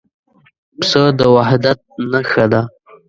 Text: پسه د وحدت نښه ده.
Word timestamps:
پسه 0.77 1.01
د 1.19 1.21
وحدت 1.35 1.79
نښه 2.11 2.45
ده. 2.51 2.61